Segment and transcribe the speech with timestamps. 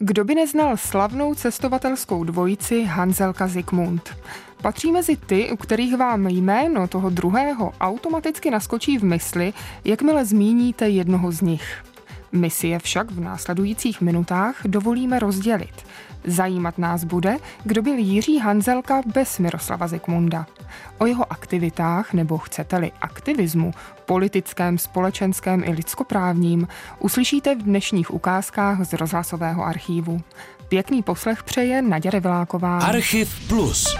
[0.00, 4.16] Kdo by neznal slavnou cestovatelskou dvojici Hanzelka Zikmund?
[4.62, 9.52] Patří mezi ty, u kterých vám jméno toho druhého automaticky naskočí v mysli,
[9.84, 11.84] jakmile zmíníte jednoho z nich.
[12.32, 15.84] My si je však v následujících minutách dovolíme rozdělit.
[16.24, 20.46] Zajímat nás bude, kdo byl Jiří Hanzelka bez Miroslava Zikmunda.
[20.98, 23.72] O jeho aktivitách, nebo chcete-li aktivismu,
[24.06, 26.68] politickém, společenském i lidskoprávním,
[26.98, 30.20] uslyšíte v dnešních ukázkách z rozhlasového archívu.
[30.68, 32.78] Pěkný poslech přeje Naděra Viláková.
[32.78, 33.98] Archiv Plus.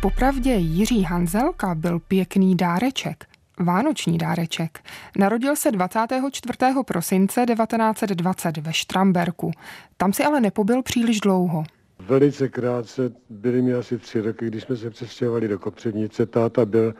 [0.00, 3.29] Popravdě Jiří Hanzelka byl pěkný dáreček.
[3.64, 4.78] Vánoční dáreček.
[5.18, 6.58] Narodil se 24.
[6.86, 9.50] prosince 1920 ve Štramberku.
[9.96, 11.64] Tam si ale nepobyl příliš dlouho.
[11.98, 16.26] Velice krátce, byly mi asi tři roky, když jsme se přestěhovali do Kopřivnice.
[16.26, 16.94] Táta byl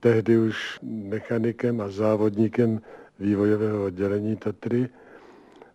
[0.00, 2.80] tehdy už mechanikem a závodníkem
[3.18, 4.88] vývojového oddělení Tatry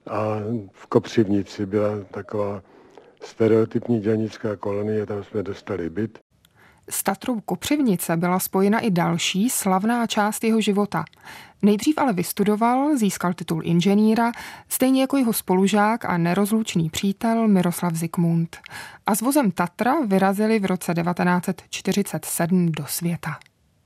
[0.08, 0.38] a
[0.72, 2.64] v Kopřivnici byla taková
[3.24, 6.20] stereotypní dělnická kolonie, tam jsme dostali byt.
[6.90, 11.06] S Tatrou Kopřivnice byla spojena i další slavná část jeho života.
[11.62, 14.32] Nejdřív ale vystudoval, získal titul inženýra,
[14.70, 18.58] stejně jako jeho spolužák a nerozlučný přítel Miroslav Zikmund.
[19.06, 23.38] A s vozem Tatra vyrazili v roce 1947 do světa.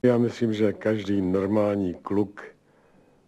[0.02, 2.42] Já myslím, že každý normální kluk,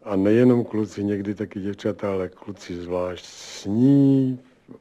[0.03, 4.41] a nejenom kluci, někdy taky děvčata, ale kluci zvlášť, sní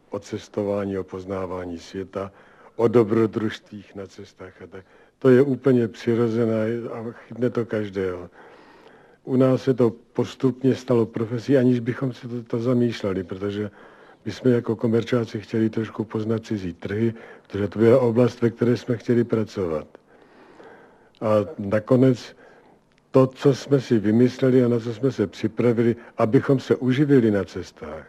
[0.10, 2.32] o cestování, o poznávání světa,
[2.78, 4.86] o dobrodružstvích na cestách a tak.
[5.20, 8.30] To je úplně přirozené a chytne to každého.
[9.24, 13.72] U nás se to postupně stalo profesí, aniž bychom se to, to zamýšleli, protože
[14.26, 17.14] my jsme jako komerčáci chtěli trošku poznat cizí trhy,
[17.48, 19.88] protože to byla oblast, ve které jsme chtěli pracovat.
[21.22, 22.36] A nakonec
[23.12, 27.44] to, co jsme si vymysleli a na co jsme se připravili, abychom se uživili na
[27.44, 28.08] cestách,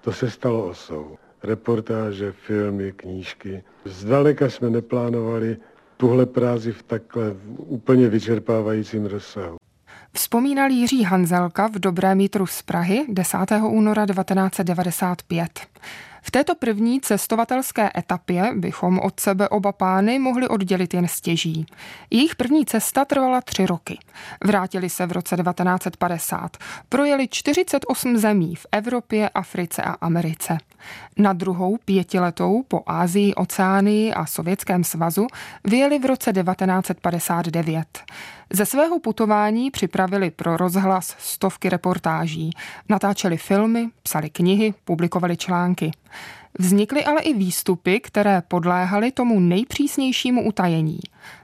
[0.00, 3.62] to se stalo osou reportáže, filmy, knížky.
[3.84, 5.56] Zdaleka jsme neplánovali
[5.96, 9.56] tuhle práci v takhle úplně vyčerpávajícím rozsahu.
[10.12, 13.38] Vzpomínal Jiří Hanzelka v Dobré mítru z Prahy 10.
[13.68, 15.71] února 1995.
[16.24, 21.66] V této první cestovatelské etapě bychom od sebe oba pány mohli oddělit jen stěží.
[22.10, 23.98] Jejich první cesta trvala tři roky.
[24.44, 26.56] Vrátili se v roce 1950.
[26.88, 30.58] Projeli 48 zemí v Evropě, Africe a Americe.
[31.16, 35.26] Na druhou pětiletou po Ázii, Oceánii a Sovětském svazu
[35.64, 37.86] vyjeli v roce 1959.
[38.54, 42.50] Ze svého putování připravili pro rozhlas stovky reportáží,
[42.88, 45.71] natáčeli filmy, psali knihy, publikovali články.
[46.58, 51.00] Vznikly ale i výstupy, které podléhaly tomu nejpřísnějšímu utajení.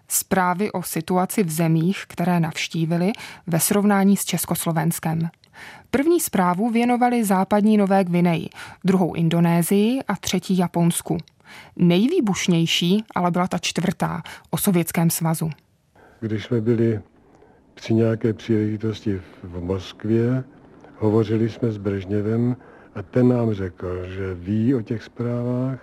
[0.08, 3.12] Zprávy o situaci v zemích, které navštívili
[3.46, 5.28] ve srovnání s Československem.
[5.90, 8.48] První zprávu věnovali západní Nové Gvineji,
[8.84, 11.18] druhou Indonésii a třetí Japonsku.
[11.76, 15.50] Nejvýbušnější ale byla ta čtvrtá o Sovětském svazu.
[16.20, 17.00] Když jsme byli
[17.74, 20.44] při nějaké příležitosti v Moskvě,
[20.96, 22.56] hovořili jsme s Brežněvem
[22.98, 25.78] a ten nám řekl, že ví o těch zprávách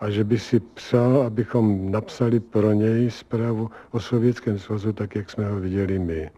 [0.00, 5.30] a že by si přál, abychom napsali pro něj zprávu o Sovětském svazu, tak jak
[5.30, 6.30] jsme ho viděli my.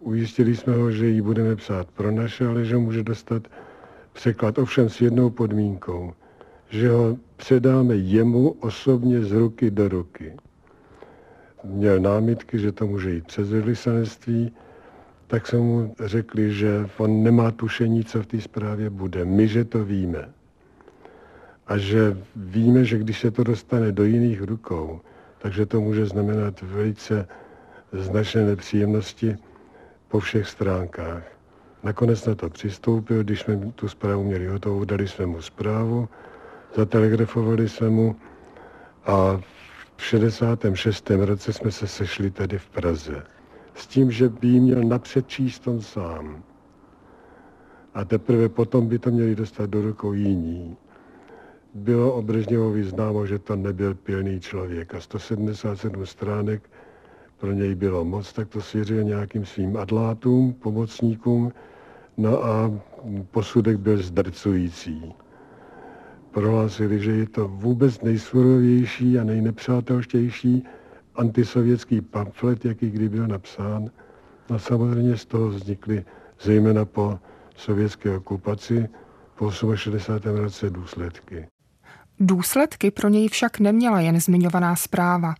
[0.00, 3.42] Ujistili jsme ho, že ji budeme psát pro naše, ale že může dostat
[4.12, 6.12] překlad, ovšem s jednou podmínkou,
[6.70, 10.36] že ho předáme jemu osobně z ruky do ruky.
[11.64, 14.52] Měl námitky, že to může jít přes velvyslanectví,
[15.26, 19.24] tak jsme mu řekli, že on nemá tušení, co v té zprávě bude.
[19.24, 20.28] My, že to víme.
[21.66, 25.00] A že víme, že když se to dostane do jiných rukou,
[25.38, 27.28] takže to může znamenat velice
[27.92, 29.36] značné nepříjemnosti
[30.08, 31.22] po všech stránkách.
[31.82, 36.08] Nakonec na to přistoupil, když jsme tu zprávu měli hotovou, dali jsme mu zprávu,
[36.74, 38.16] zatelegrafovali jsme mu
[39.04, 39.40] a
[39.96, 41.10] v 66.
[41.10, 43.35] roce jsme se sešli tady v Praze.
[43.76, 46.42] S tím, že by jí měl napřed číst on sám.
[47.94, 50.76] A teprve potom by to měli dostat do rukou jiní.
[51.74, 56.70] Bylo o Brežněvovi známo, že to nebyl pilný člověk a 177 stránek
[57.36, 61.52] pro něj bylo moc, tak to svěřil nějakým svým adlátům, pomocníkům,
[62.16, 62.72] no a
[63.30, 65.14] posudek byl zdrcující.
[66.30, 70.64] Prohlásili, že je to vůbec nejsurovější a nejnepřátelštější
[71.16, 73.90] antisovětský pamflet, jaký kdy byl napsán.
[74.54, 76.04] A samozřejmě z toho vznikly
[76.40, 77.18] zejména po
[77.56, 78.88] sovětské okupaci
[79.38, 80.36] po 68.
[80.36, 81.46] roce důsledky.
[82.20, 85.34] Důsledky pro něj však neměla jen zmiňovaná zpráva.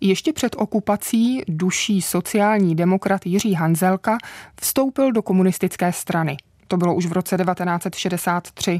[0.00, 4.18] Ještě před okupací duší sociální demokrat Jiří Hanzelka
[4.60, 6.36] vstoupil do komunistické strany–
[6.70, 8.78] to bylo už v roce 1963.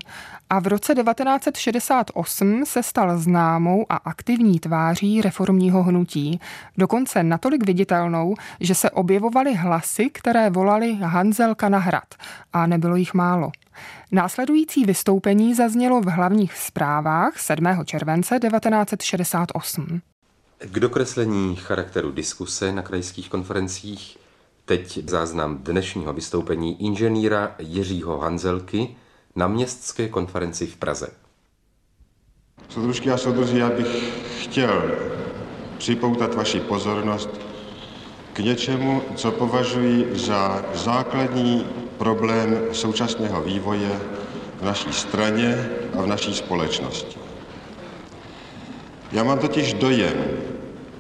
[0.51, 6.41] A v roce 1968 se stal známou a aktivní tváří reformního hnutí.
[6.79, 12.15] Dokonce natolik viditelnou, že se objevovaly hlasy, které volali Hanzelka na hrad.
[12.53, 13.51] A nebylo jich málo.
[14.13, 17.67] Následující vystoupení zaznělo v hlavních zprávách 7.
[17.85, 20.01] července 1968.
[20.59, 24.20] K dokreslení charakteru diskuse na krajských konferencích
[24.71, 28.97] Teď záznam dnešního vystoupení inženýra Jiřího Hanzelky
[29.37, 31.09] na městské konferenci v Praze.
[32.69, 34.13] Soudružky a soudruzi, já bych
[34.43, 34.91] chtěl
[35.79, 37.31] připoutat vaši pozornost
[38.33, 41.67] k něčemu, co považuji za základní
[41.99, 44.01] problém současného vývoje
[44.61, 47.19] v naší straně a v naší společnosti.
[49.13, 50.15] Já mám totiž dojem,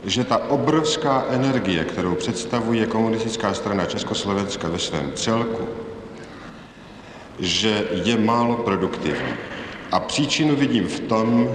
[0.04, 5.68] že ta obrovská energie, kterou představuje komunistická strana Československa ve svém celku,
[7.38, 9.32] že je málo produktivní.
[9.92, 11.48] A příčinu vidím v tom,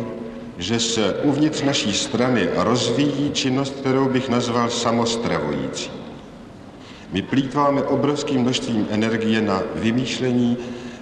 [0.57, 5.91] že se uvnitř naší strany rozvíjí činnost, kterou bych nazval samostravující.
[7.11, 10.57] My plítváme obrovským množstvím energie na vymýšlení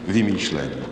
[0.08, 0.84] vymýšlení.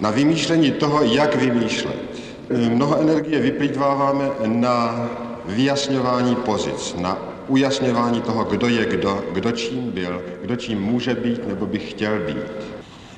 [0.00, 2.20] Na vymýšlení toho, jak vymýšlet.
[2.50, 5.10] Mnoho energie vyplýtváváme na
[5.44, 11.48] vyjasňování pozic, na ujasňování toho, kdo je kdo, kdo čím byl, kdo čím může být
[11.48, 12.52] nebo by chtěl být.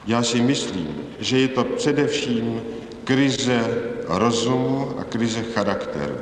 [0.07, 2.63] Já si myslím, že je to především
[3.05, 6.17] krize rozumu a krize charakteru.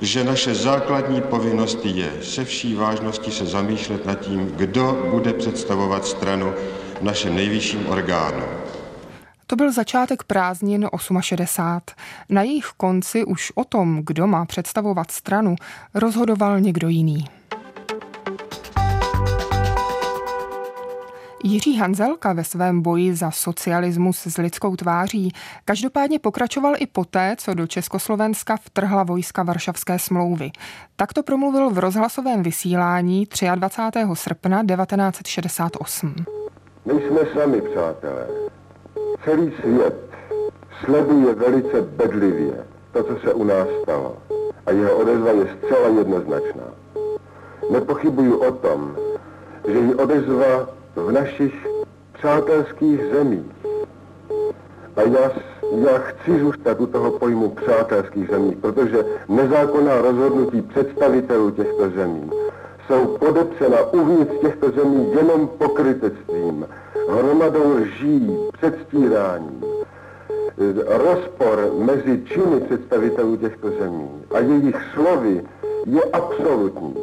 [0.00, 6.06] Že naše základní povinnost je se vší vážností se zamýšlet nad tím, kdo bude představovat
[6.06, 6.52] stranu
[7.00, 8.61] v našem nejvyšším orgánu.
[9.52, 10.88] To byl začátek prázdnin
[11.20, 11.96] 68.
[12.28, 15.56] Na jejich konci už o tom, kdo má představovat stranu,
[15.94, 17.24] rozhodoval někdo jiný.
[21.44, 25.32] Jiří Hanzelka ve svém boji za socialismus s lidskou tváří
[25.64, 30.50] každopádně pokračoval i poté, co do Československa vtrhla vojska Varšavské smlouvy.
[30.96, 34.00] Tak to promluvil v rozhlasovém vysílání 23.
[34.14, 36.14] srpna 1968.
[36.86, 38.52] Nejsme sami, přátelé.
[39.24, 39.94] Celý svět
[40.84, 42.52] sleduje velice bedlivě
[42.92, 44.16] to, co se u nás stalo.
[44.66, 46.64] A jeho odezva je zcela jednoznačná.
[47.70, 48.96] Nepochybuju o tom,
[49.68, 51.66] že je odezva v našich
[52.12, 53.52] přátelských zemích.
[54.96, 55.30] A já,
[55.86, 62.30] já chci zůstat u toho pojmu přátelských zemí, protože nezákonná rozhodnutí představitelů těchto zemí
[62.86, 66.66] jsou podepřena uvnitř těchto zemí jenom pokrytectvím,
[67.08, 69.60] hromadou lží, předstírání,
[70.86, 75.42] rozpor mezi činy představitelů těchto zemí a jejich slovy
[75.86, 76.94] je absolutní.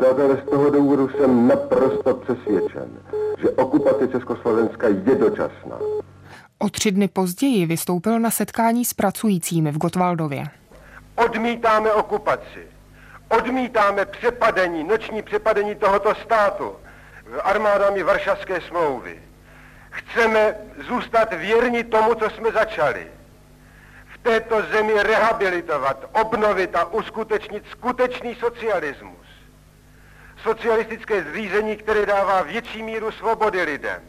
[0.00, 2.88] Přátelé, z toho důvodu jsem naprosto přesvědčen,
[3.38, 5.78] že okupace Československa je dočasná.
[6.58, 10.44] O tři dny později vystoupil na setkání s pracujícími v Gotwaldově.
[11.16, 12.73] Odmítáme okupaci.
[13.28, 16.76] Odmítáme přepadení, noční přepadení tohoto státu
[17.42, 19.22] armádami Varšavské smlouvy.
[19.90, 20.54] Chceme
[20.88, 23.06] zůstat věrni tomu, co jsme začali.
[24.14, 29.26] V této zemi rehabilitovat, obnovit a uskutečnit skutečný socialismus.
[30.42, 34.02] Socialistické zřízení, které dává větší míru svobody lidem,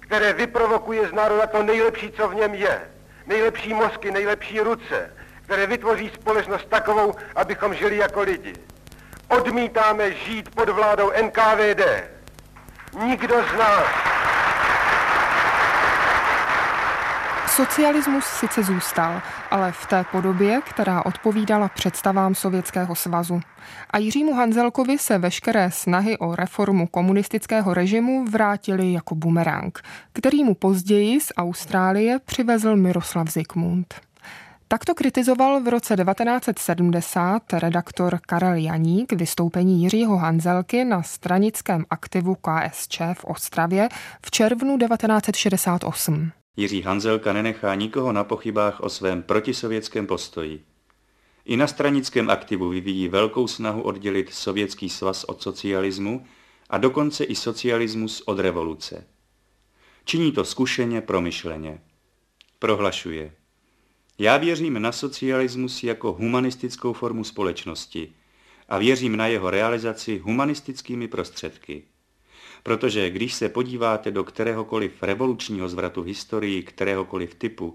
[0.00, 2.80] které vyprovokuje z národa to nejlepší, co v něm je.
[3.26, 5.12] Nejlepší mozky, nejlepší ruce,
[5.44, 8.52] které vytvoří společnost takovou, abychom žili jako lidi.
[9.28, 11.82] Odmítáme žít pod vládou NKVD.
[13.06, 14.14] Nikdo z nás
[17.56, 23.40] Socialismus sice zůstal, ale v té podobě, která odpovídala představám Sovětského svazu.
[23.90, 29.78] A Jiřímu Hanzelkovi se veškeré snahy o reformu komunistického režimu vrátily jako bumerang,
[30.12, 33.94] který mu později z Austrálie přivezl Miroslav Zikmund.
[34.68, 42.98] Takto kritizoval v roce 1970 redaktor Karel Janík vystoupení Jiřího Hanzelky na stranickém aktivu KSČ
[43.14, 43.88] v Ostravě
[44.26, 46.30] v červnu 1968.
[46.56, 50.64] Jiří Hanzelka nenechá nikoho na pochybách o svém protisovětském postoji.
[51.44, 56.26] I na stranickém aktivu vyvíjí velkou snahu oddělit sovětský svaz od socialismu
[56.70, 59.06] a dokonce i socialismus od revoluce.
[60.04, 61.80] Činí to zkušeně promyšleně.
[62.58, 63.32] Prohlašuje.
[64.18, 68.12] Já věřím na socialismus jako humanistickou formu společnosti
[68.68, 71.82] a věřím na jeho realizaci humanistickými prostředky.
[72.62, 77.74] Protože když se podíváte do kteréhokoliv revolučního zvratu historii, kteréhokoliv typu,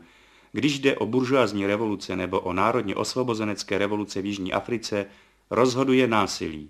[0.52, 5.06] když jde o buržoázní revoluce nebo o národně osvobozenecké revoluce v Jižní Africe,
[5.50, 6.70] rozhoduje násilí.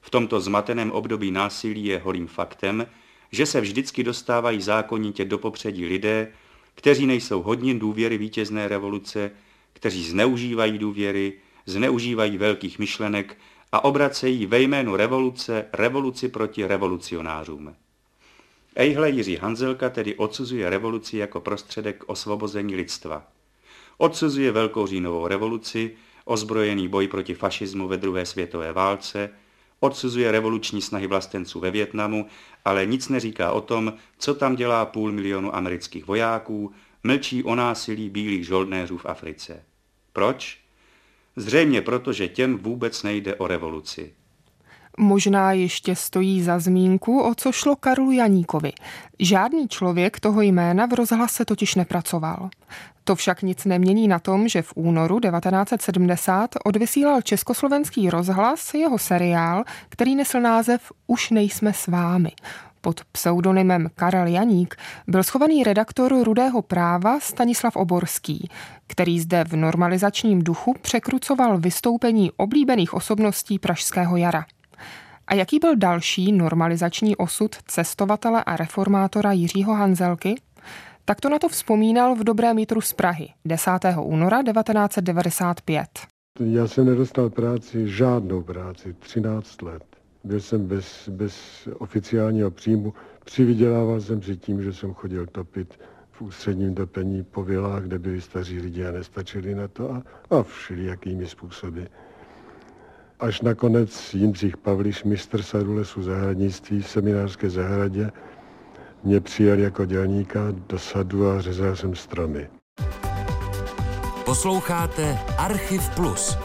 [0.00, 2.86] V tomto zmateném období násilí je holým faktem,
[3.32, 6.32] že se vždycky dostávají zákonitě do popředí lidé,
[6.76, 9.30] kteří nejsou hodně důvěry vítězné revoluce,
[9.72, 11.32] kteří zneužívají důvěry,
[11.66, 13.38] zneužívají velkých myšlenek
[13.72, 17.74] a obracejí ve jménu revoluce revoluci proti revolucionářům.
[18.74, 23.26] Ejhle Jiří Hanzelka tedy odsuzuje revoluci jako prostředek osvobození lidstva.
[23.98, 29.30] Odsuzuje Velkou říjnovou revoluci, ozbrojený boj proti fašismu ve druhé světové válce,
[29.80, 32.26] odsuzuje revoluční snahy vlastenců ve Větnamu,
[32.64, 36.72] ale nic neříká o tom, co tam dělá půl milionu amerických vojáků,
[37.04, 39.64] mlčí o násilí bílých žoldnéřů v Africe.
[40.12, 40.60] Proč?
[41.36, 44.14] Zřejmě proto, že těm vůbec nejde o revoluci.
[44.96, 48.72] Možná ještě stojí za zmínku, o co šlo Karlu Janíkovi.
[49.18, 52.50] Žádný člověk toho jména v rozhlase totiž nepracoval.
[53.04, 59.64] To však nic nemění na tom, že v únoru 1970 odvysílal československý rozhlas jeho seriál,
[59.88, 62.32] který nesl název Už nejsme s vámi.
[62.80, 64.76] Pod pseudonymem Karel Janík
[65.06, 68.50] byl schovaný redaktor Rudého práva Stanislav Oborský,
[68.86, 74.44] který zde v normalizačním duchu překrucoval vystoupení oblíbených osobností Pražského jara.
[75.26, 80.34] A jaký byl další normalizační osud cestovatele a reformátora Jiřího Hanzelky?
[81.04, 83.70] Tak to na to vzpomínal v Dobrém jitru z Prahy 10.
[84.00, 85.86] února 1995.
[86.40, 89.84] Já jsem nedostal práci, žádnou práci, 13 let.
[90.24, 92.94] Byl jsem bez, bez oficiálního příjmu.
[93.24, 95.80] Přivydělával jsem si tím, že jsem chodil topit
[96.10, 100.42] v ústředním topení po vilách, kde byli staří lidi a nestačili na to a, a
[100.42, 101.82] všelijakými způsoby.
[103.20, 108.10] Až nakonec Jindřich Pavliš, mistr sadu lesu zahradnictví v seminářské zahradě,
[109.04, 112.48] mě přijal jako dělníka do sadu a řezal jsem stromy.
[114.24, 116.38] Posloucháte Archiv Plus.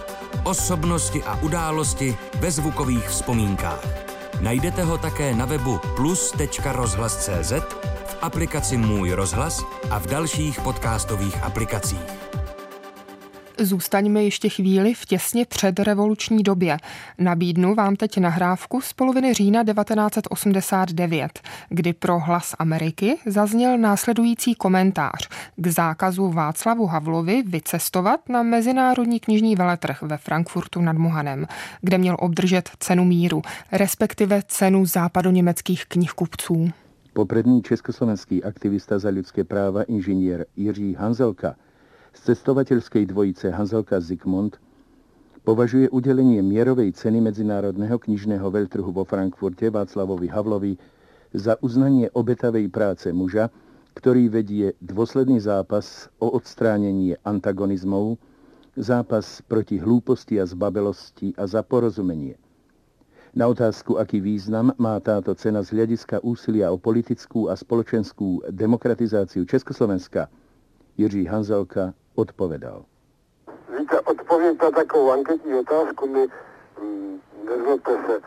[0.44, 3.88] Osobnosti a události ve zvukových vzpomínkách.
[4.42, 7.52] Najdete ho také na webu plus.rozhlas.cz,
[8.06, 12.32] v aplikaci Můj rozhlas a v dalších podcastových aplikacích.
[13.62, 16.78] Zůstaňme ještě chvíli v těsně předrevoluční době.
[17.18, 21.40] Nabídnu vám teď nahrávku z poloviny října 1989,
[21.70, 29.56] kdy pro Hlas Ameriky zazněl následující komentář k zákazu Václavu Havlovi vycestovat na Mezinárodní knižní
[29.56, 31.46] veletrh ve Frankfurtu nad Mohanem,
[31.82, 33.42] kde měl obdržet cenu míru,
[33.72, 36.70] respektive cenu západoněmeckých knihkupců.
[37.14, 41.56] Popredný československý aktivista za lidské práva inženýr Jiří Hanzelka–
[42.12, 44.60] z cestovateľskej dvojice Hanzelka Zikmund
[45.48, 50.74] považuje udelenie mierovej ceny Medzinárodného knižného veľtrhu vo Frankfurte Václavovi Havlovi
[51.32, 53.48] za uznanie obetavej práce muža,
[53.96, 58.20] ktorý vedie dôsledný zápas o odstránenie antagonizmov,
[58.76, 62.36] zápas proti hlúposti a zbabelosti a za porozumenie.
[63.32, 69.48] Na otázku, aký význam má táto cena z hľadiska úsilia o politickú a spoločenskú demokratizáciu
[69.48, 70.28] Československa,
[71.00, 72.86] Jiří Hanzelka odpovedal.
[73.80, 76.28] Víte, odpověď na takovou anketní otázku mi,
[76.82, 78.22] mm, nezlobte se,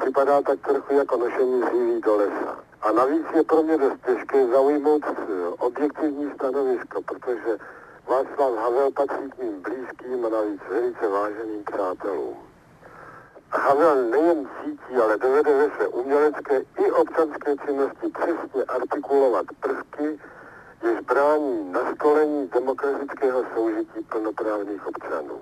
[0.00, 2.58] připadá tak trochu jako nošení zvíří do lesa.
[2.80, 7.58] A navíc je pro mě dost těžké zaujmout eh, objektivní stanovisko, protože
[8.06, 12.36] Václav Havel patří k mým blízkým a navíc velice váženým přátelům.
[13.50, 20.20] Havel nejen cítí, ale dovede ve své umělecké i občanské činnosti přesně artikulovat prvky,
[20.82, 25.40] jež brání nastolení demokratického soužití plnoprávných občanů.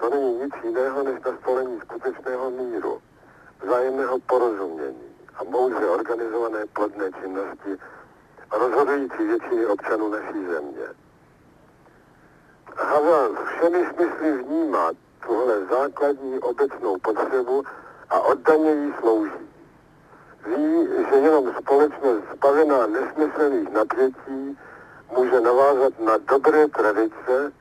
[0.00, 3.02] To není nic jiného než nastolení skutečného míru,
[3.62, 7.78] vzájemného porozumění a moudře organizované plodné činnosti
[8.52, 10.86] rozhodující většiny občanů naší země.
[12.76, 14.90] Havel všemi smysly vnímá
[15.26, 17.62] tuhle základní obecnou potřebu
[18.10, 19.51] a oddaně jí slouží.
[20.46, 24.58] Ví, že jenom společnost zbavená nesmyslných napětí
[25.16, 27.52] může navázat na dobré tradice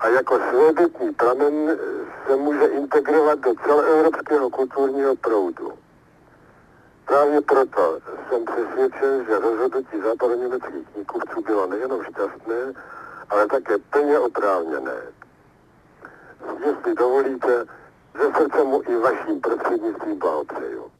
[0.00, 1.78] a jako svébytný pramen
[2.26, 5.72] se může integrovat do celoevropského kulturního proudu.
[7.06, 12.72] Právě proto jsem přesvědčen, že rozhodnutí západoněmeckých knížkůvců bylo nejenom šťastné,
[13.30, 15.02] ale také plně oprávněné.
[16.66, 17.64] Jestli dovolíte,
[18.20, 20.97] ze srdce mu i vaším prostřednictvím blahopřeju.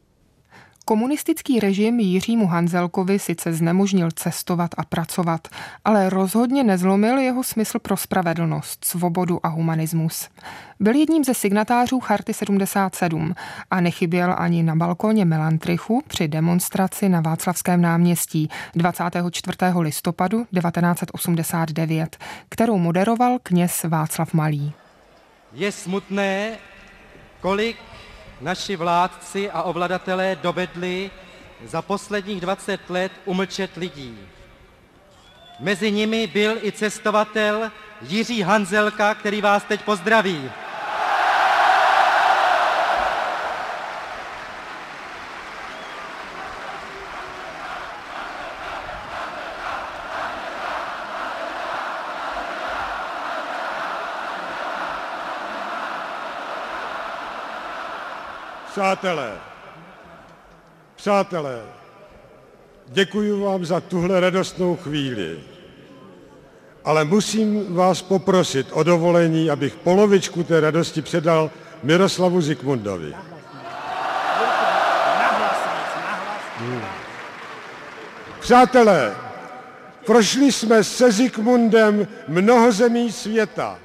[0.89, 5.47] Komunistický režim Jiřímu Hanzelkovi sice znemožnil cestovat a pracovat,
[5.85, 10.29] ale rozhodně nezlomil jeho smysl pro spravedlnost, svobodu a humanismus.
[10.79, 13.35] Byl jedním ze signatářů Charty 77
[13.71, 19.57] a nechyběl ani na balkoně Melantrichu při demonstraci na Václavském náměstí 24.
[19.79, 22.17] listopadu 1989,
[22.49, 24.73] kterou moderoval kněz Václav Malý.
[25.53, 26.57] Je smutné,
[27.41, 27.77] kolik
[28.41, 31.11] naši vládci a ovladatelé dovedli
[31.65, 34.17] za posledních 20 let umlčet lidí.
[35.59, 40.51] Mezi nimi byl i cestovatel Jiří Hanzelka, který vás teď pozdraví.
[58.79, 59.31] Přátelé,
[60.95, 61.61] přátelé,
[62.87, 65.39] děkuji vám za tuhle radostnou chvíli,
[66.85, 71.51] ale musím vás poprosit o dovolení, abych polovičku té radosti předal
[71.83, 73.15] Miroslavu Zikmundovi.
[78.39, 79.15] Přátelé,
[80.05, 83.79] prošli jsme se Zikmundem mnoho zemí světa,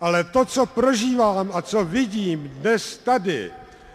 [0.00, 3.52] ale to, co prožívám a co vidím dnes tady,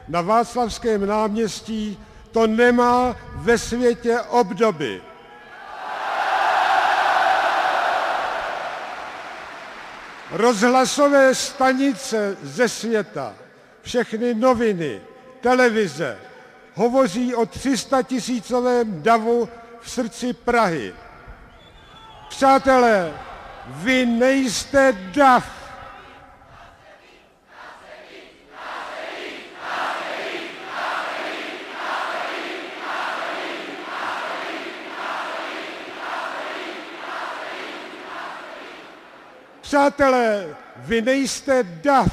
[0.08, 2.00] na Václavském náměstí,
[2.32, 5.02] to nemá ve světě obdoby.
[10.32, 13.34] Rozhlasové stanice ze světa,
[13.82, 15.02] všechny noviny,
[15.42, 16.18] televize
[16.78, 19.50] hovoří o 300 tisícovém davu
[19.82, 20.94] v srdci Prahy.
[22.30, 23.14] Přátelé,
[23.68, 25.57] vy nejste dav.
[39.68, 42.12] Přátelé, vy nejste dav,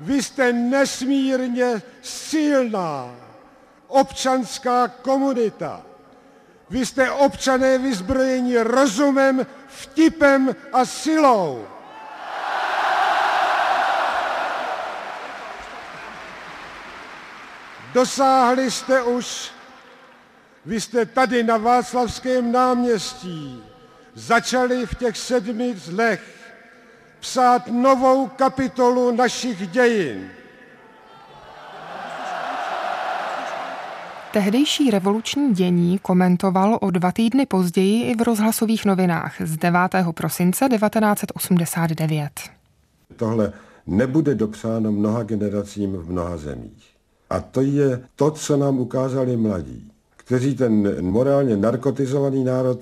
[0.00, 3.14] vy jste nesmírně silná
[3.86, 5.82] občanská komunita.
[6.70, 11.66] Vy jste občané vyzbrojení rozumem, vtipem a silou.
[17.92, 19.50] Dosáhli jste už,
[20.64, 23.64] vy jste tady na Václavském náměstí,
[24.14, 26.37] začali v těch sedmi zlech
[27.20, 30.30] psát novou kapitolu našich dějin.
[34.32, 39.80] Tehdejší revoluční dění komentoval o dva týdny později i v rozhlasových novinách z 9.
[40.14, 42.30] prosince 1989.
[43.16, 43.52] Tohle
[43.86, 46.86] nebude dopřáno mnoha generacím v mnoha zemích.
[47.30, 52.80] A to je to, co nám ukázali mladí, kteří ten morálně narkotizovaný národ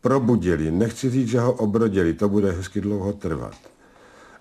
[0.00, 0.70] probudili.
[0.70, 3.54] Nechci říct, že ho obrodili, to bude hezky dlouho trvat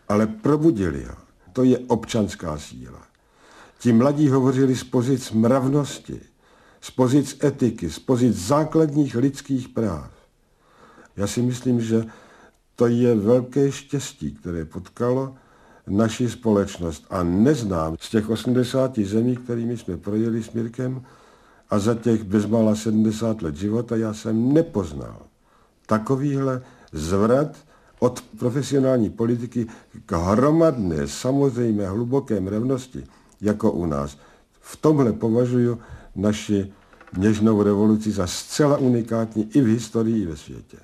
[0.09, 1.15] ale probudili ho.
[1.53, 3.01] To je občanská síla.
[3.79, 6.21] Ti mladí hovořili z pozic mravnosti,
[6.81, 10.11] z pozic etiky, z pozic základních lidských práv.
[11.17, 12.05] Já si myslím, že
[12.75, 15.35] to je velké štěstí, které potkalo
[15.87, 17.05] naši společnost.
[17.09, 21.05] A neznám z těch 80 zemí, kterými jsme projeli s Mirkem,
[21.69, 25.21] a za těch bezmála 70 let života já jsem nepoznal
[25.85, 27.57] takovýhle zvrat
[28.05, 29.67] od profesionální politiky
[30.05, 33.03] k hromadné, samozřejmé, hluboké mravnosti,
[33.41, 34.17] jako u nás.
[34.61, 35.77] V tomhle považuji
[36.15, 36.71] naši
[37.17, 40.77] něžnou revoluci za zcela unikátní i v historii, i ve světě.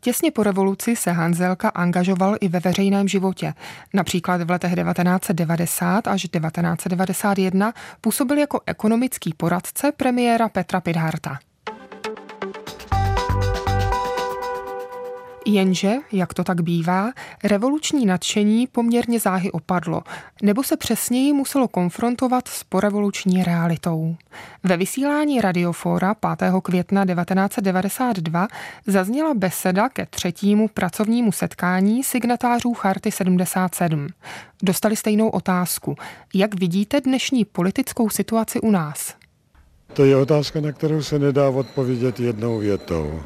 [0.00, 3.54] Těsně po revoluci se Hanzelka angažoval i ve veřejném životě.
[3.94, 11.38] Například v letech 1990 až 1991 působil jako ekonomický poradce premiéra Petra Pidharta.
[15.46, 17.12] Jenže, jak to tak bývá,
[17.44, 20.02] revoluční nadšení poměrně záhy opadlo,
[20.42, 24.16] nebo se přesněji muselo konfrontovat s porevoluční realitou.
[24.62, 26.52] Ve vysílání Radiofora 5.
[26.62, 28.48] května 1992
[28.86, 34.06] zazněla beseda ke třetímu pracovnímu setkání signatářů Charty 77.
[34.62, 35.96] Dostali stejnou otázku.
[36.34, 39.14] Jak vidíte dnešní politickou situaci u nás?
[39.92, 43.20] To je otázka, na kterou se nedá odpovědět jednou větou.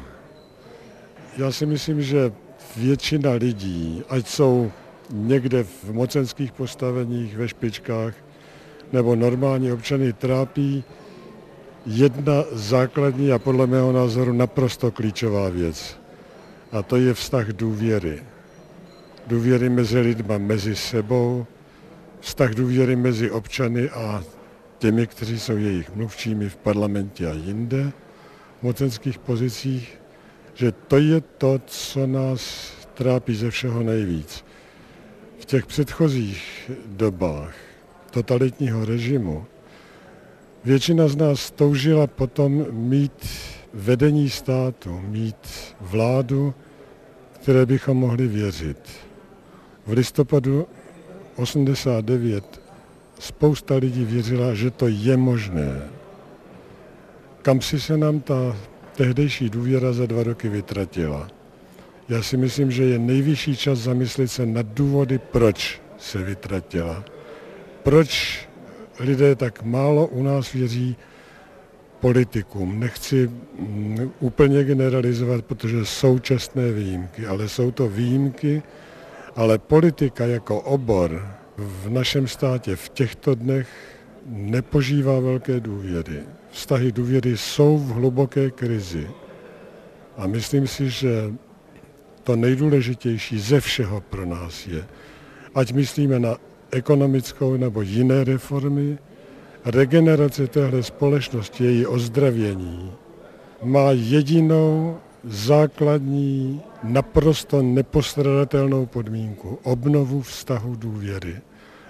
[1.37, 2.31] Já si myslím, že
[2.77, 4.71] většina lidí, ať jsou
[5.09, 8.13] někde v mocenských postaveních, ve špičkách,
[8.93, 10.83] nebo normální občany trápí
[11.85, 15.99] jedna základní a podle mého názoru naprosto klíčová věc.
[16.71, 18.23] A to je vztah důvěry.
[19.27, 21.45] Důvěry mezi lidma, mezi sebou,
[22.19, 24.23] vztah důvěry mezi občany a
[24.77, 27.91] těmi, kteří jsou jejich mluvčími v parlamentě a jinde,
[28.59, 29.98] v mocenských pozicích,
[30.59, 34.45] že to je to, co nás trápí ze všeho nejvíc.
[35.39, 37.55] V těch předchozích dobách
[38.11, 39.45] totalitního režimu
[40.63, 43.27] většina z nás toužila potom mít
[43.73, 46.53] vedení státu, mít vládu,
[47.31, 48.79] které bychom mohli věřit.
[49.87, 50.67] V listopadu
[51.35, 52.61] 89
[53.19, 55.81] spousta lidí věřila, že to je možné.
[57.41, 58.55] Kam si se nám ta
[58.99, 61.27] tehdejší důvěra za dva roky vytratila?
[62.09, 67.03] Já si myslím, že je nejvyšší čas zamyslet se nad důvody, proč se vytratila.
[67.83, 68.39] Proč
[68.99, 70.95] lidé tak málo u nás věří
[71.99, 72.79] politikům.
[72.79, 78.63] Nechci mm, úplně generalizovat, protože jsou čestné výjimky, ale jsou to výjimky,
[79.35, 83.67] ale politika jako obor v našem státě v těchto dnech
[84.25, 86.38] nepožívá velké důvěry.
[86.51, 89.07] Vztahy důvěry jsou v hluboké krizi.
[90.17, 91.33] A myslím si, že
[92.23, 94.85] to nejdůležitější ze všeho pro nás je,
[95.55, 96.37] ať myslíme na
[96.71, 98.97] ekonomickou nebo jiné reformy,
[99.65, 102.91] regenerace téhle společnosti, její ozdravění,
[103.63, 111.41] má jedinou základní, naprosto nepostradatelnou podmínku, obnovu vztahu důvěry.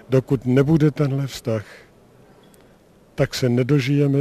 [0.10, 1.66] Dokud nebude tenhle vztah,
[3.16, 4.20] tak se nedožijeme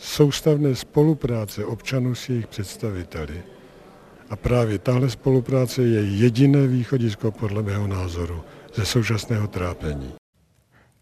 [0.00, 3.42] soustavné spolupráce občanů s jejich představiteli.
[4.30, 8.40] A právě tahle spolupráce je jediné východisko podle mého názoru
[8.74, 10.12] ze současného trápení.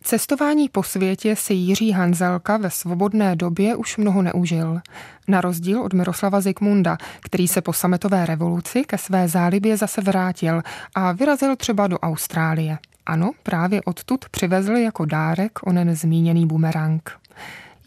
[0.03, 4.81] Cestování po světě si Jiří Hanzelka ve svobodné době už mnoho neužil.
[5.29, 10.63] Na rozdíl od Miroslava Zikmunda, který se po sametové revoluci ke své zálibě zase vrátil
[10.95, 12.79] a vyrazil třeba do Austrálie.
[13.07, 17.11] Ano, právě odtud přivezl jako dárek onen zmíněný bumerang.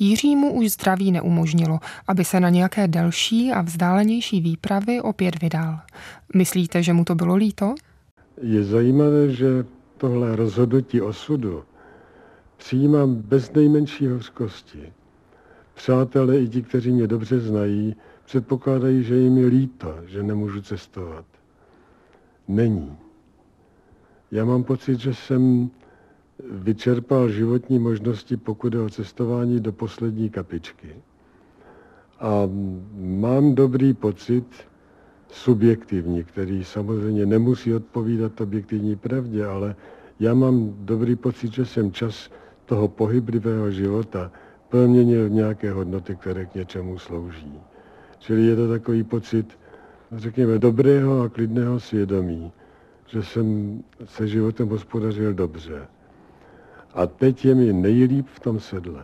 [0.04, 5.80] Jiřímu už zdraví neumožnilo, aby se na nějaké delší a vzdálenější výpravy opět vydal.
[6.36, 7.76] Myslíte, že mu to bylo líto?
[8.42, 9.66] Je zajímavé, že
[9.98, 11.64] tohle rozhodnutí osudu
[12.58, 14.94] přijímám bez nejmenší hořkosti.
[15.74, 21.26] Přátelé i ti, kteří mě dobře znají, předpokládají, že jim je líto, že nemůžu cestovat.
[22.48, 22.98] Není.
[24.32, 25.70] Já mám pocit, že jsem
[26.50, 30.96] vyčerpal životní možnosti, pokud je o cestování do poslední kapičky.
[32.20, 32.50] A
[32.96, 34.46] mám dobrý pocit,
[35.32, 39.76] subjektivní, který samozřejmě nemusí odpovídat objektivní pravdě, ale
[40.20, 42.30] já mám dobrý pocit, že jsem čas
[42.66, 44.32] toho pohyblivého života
[44.70, 47.60] proměnil v nějaké hodnoty, které k něčemu slouží.
[48.20, 49.60] Čili je to takový pocit,
[50.12, 52.52] řekněme, dobrého a klidného svědomí,
[53.08, 55.88] že jsem se životem hospodařil dobře.
[56.94, 59.04] A teď je mi nejlíp v tom sedle.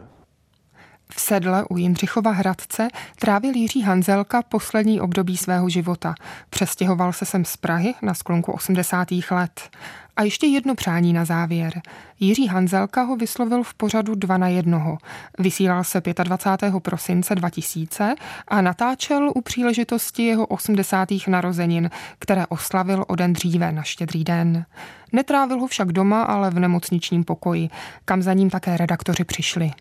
[1.10, 2.88] V sedle u Jindřichova Hradce
[3.19, 6.15] trávil Jiří Hanzelka poslední období svého života.
[6.50, 9.08] Přestěhoval se sem z Prahy na sklonku 80.
[9.32, 9.69] let.
[10.17, 11.82] A ještě jedno přání na závěr.
[12.19, 14.97] Jiří Hanzelka ho vyslovil v pořadu 2 na jednoho.
[15.39, 16.73] Vysílal se 25.
[16.80, 18.15] prosince 2000
[18.47, 21.10] a natáčel u příležitosti jeho 80.
[21.27, 24.65] narozenin, které oslavil o den dříve na štědrý den.
[25.12, 27.69] Netrávil ho však doma, ale v nemocničním pokoji,
[28.06, 29.71] kam za ním také redaktoři přišli.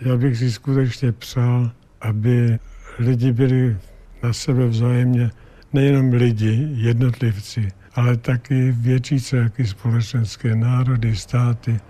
[0.00, 2.58] Já bych si skutečně přál, aby
[2.98, 3.76] lidi byli
[4.22, 5.30] na sebe vzájemně,
[5.72, 11.80] nejenom lidi, jednotlivci, ale taky větší celky společenské národy, státy,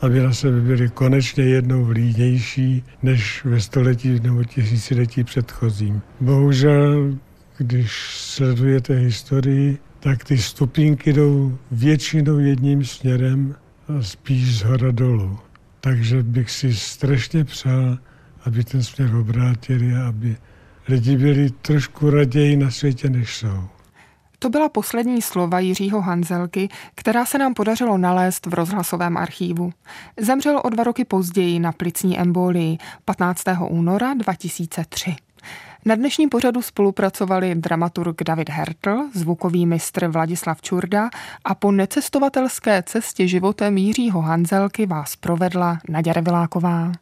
[0.00, 6.02] aby na sebe byli konečně jednou línější než ve století nebo tisíciletí předchozím.
[6.20, 7.18] Bohužel,
[7.58, 13.54] když sledujete historii, tak ty stupínky jdou většinou jedním směrem
[13.88, 15.38] a spíš z hora dolů.
[15.80, 17.98] Takže bych si strašně přál,
[18.44, 20.36] aby ten směr obrátili a aby
[20.88, 23.68] lidi byli trošku raději na světě, než jsou.
[24.42, 29.72] To byla poslední slova Jiřího Hanzelky, která se nám podařilo nalézt v rozhlasovém archívu.
[30.20, 33.42] Zemřel o dva roky později na plicní embolii 15.
[33.68, 35.16] února 2003.
[35.84, 41.10] Na dnešním pořadu spolupracovali dramaturg David Hertl, zvukový mistr Vladislav Čurda
[41.44, 46.92] a po necestovatelské cestě životem Jiřího Hanzelky vás provedla Naděra Viláková.